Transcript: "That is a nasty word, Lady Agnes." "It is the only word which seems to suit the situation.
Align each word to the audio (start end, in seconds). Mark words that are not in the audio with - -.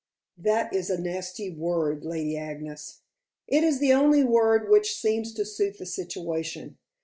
"That 0.39 0.73
is 0.73 0.89
a 0.89 0.99
nasty 0.99 1.51
word, 1.51 2.03
Lady 2.03 2.35
Agnes." 2.35 3.01
"It 3.47 3.63
is 3.63 3.77
the 3.77 3.93
only 3.93 4.23
word 4.23 4.67
which 4.67 4.95
seems 4.99 5.31
to 5.35 5.45
suit 5.45 5.77
the 5.77 5.85
situation. 5.85 6.79